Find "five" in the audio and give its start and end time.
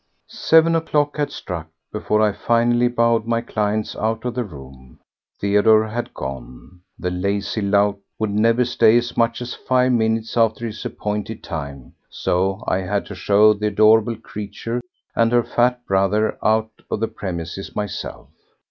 9.53-9.91